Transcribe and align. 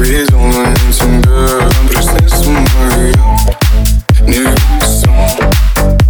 Видел 0.00 0.40
на 0.40 0.74
тебя 0.90 1.68
образы 1.84 2.26
с 2.26 2.46
ума 2.46 2.66
Не 4.22 4.46
сам 4.82 5.28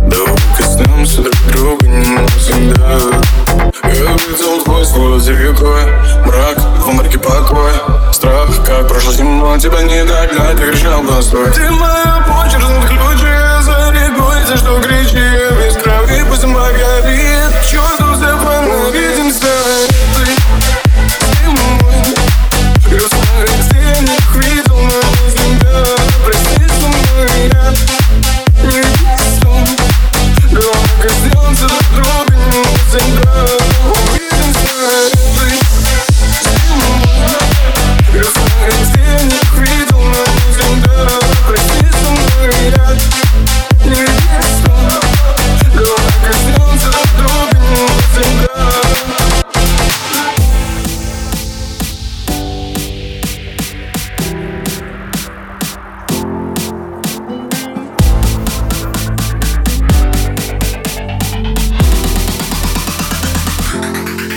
Давай 0.09 0.37
коснемся 0.57 1.23
друг 1.23 1.35
друга 1.49 1.87
Я 3.83 4.13
видел 4.13 4.63
твой 4.63 4.87
свой 4.87 5.19
вековой 5.19 5.87
Мрак 6.25 6.59
в 6.79 6.95
марке 6.95 7.19
покоя 7.19 7.75
Страх, 8.13 8.49
как 8.65 8.87
прошло 8.87 9.13
зимой 9.13 9.59
Тебя 9.59 9.83
не 9.83 10.05
догнать, 10.05 10.57
ты 10.57 10.71
кричал 10.71 11.02
простой 11.02 11.51
Ты 11.51 11.69
моя 11.73 12.25
почерк, 12.29 12.87
ключи 12.87 13.63
за 13.63 13.91
рекой, 13.91 14.47
за 14.47 14.57
что 14.57 14.80
кричишь. 14.80 15.60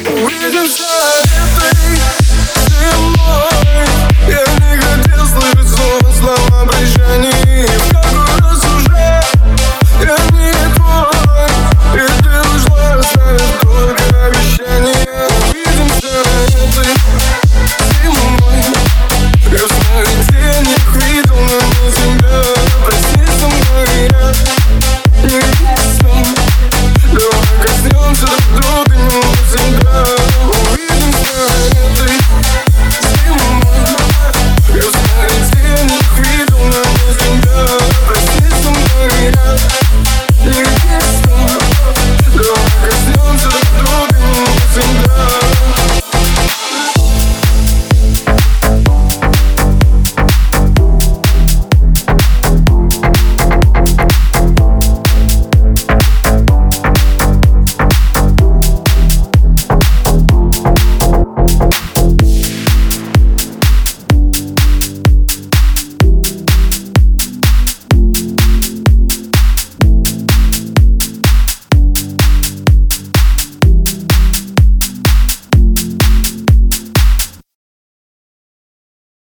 We 0.06 0.34
can 0.52 0.68
start 0.68 1.30
everything. 1.34 1.93